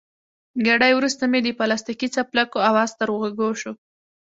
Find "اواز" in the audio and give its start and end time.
2.69-2.89